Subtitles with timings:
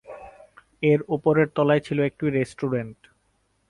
[0.83, 2.99] এর ওপর তলায় ছিল একটি রেস্টুরেন্ট।